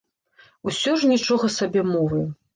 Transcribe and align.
Усё 0.71 0.95
ж 1.03 1.11
нічога 1.11 1.51
сабе 1.59 1.87
мовы. 1.93 2.25